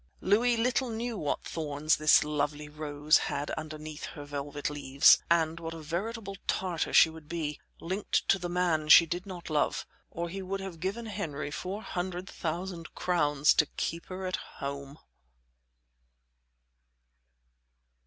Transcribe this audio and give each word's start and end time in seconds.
Louis 0.19 0.57
little 0.57 0.89
knew 0.89 1.15
what 1.15 1.43
thorns 1.43 1.97
this 1.97 2.23
lovely 2.23 2.67
rose 2.67 3.19
had 3.29 3.51
underneath 3.51 4.05
her 4.05 4.25
velvet 4.25 4.67
leaves, 4.71 5.21
and 5.29 5.59
what 5.59 5.75
a 5.75 5.79
veritable 5.79 6.37
Tartar 6.47 6.91
she 6.91 7.11
would 7.11 7.29
be, 7.29 7.59
linked 7.79 8.27
to 8.29 8.39
the 8.39 8.49
man 8.49 8.89
she 8.89 9.05
did 9.05 9.27
not 9.27 9.51
love; 9.51 9.85
or 10.09 10.27
he 10.27 10.41
would 10.41 10.59
have 10.59 10.79
given 10.79 11.05
Henry 11.05 11.51
four 11.51 11.83
hundred 11.83 12.27
thousand 12.27 12.95
crowns 12.95 13.53
to 13.53 13.67
keep 13.77 14.07
her 14.07 14.25
at 14.25 14.37
home. 14.37 14.97